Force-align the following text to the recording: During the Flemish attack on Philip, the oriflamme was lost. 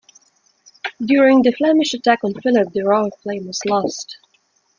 During 1.05 1.43
the 1.43 1.51
Flemish 1.51 1.93
attack 1.93 2.23
on 2.23 2.33
Philip, 2.33 2.73
the 2.73 2.79
oriflamme 2.81 3.45
was 3.45 3.61
lost. 3.67 4.17